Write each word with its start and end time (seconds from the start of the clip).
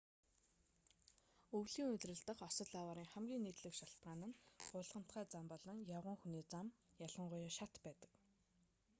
өвлийн 1.57 1.89
улирал 1.93 2.21
дахь 2.27 2.43
осол 2.49 2.71
аваарын 2.81 3.11
хамгийн 3.13 3.43
нийтлэг 3.45 3.73
шалтгаан 3.77 4.21
нь 4.27 4.37
гулгамтгай 4.73 5.25
зам 5.33 5.45
болон 5.53 5.77
явган 5.97 6.17
хүний 6.19 6.45
зам 6.53 6.67
хажуугийн 6.71 6.97
зам 6.99 7.07
ялангуяа 7.07 7.51
шат 7.57 7.73
байдаг 7.85 8.11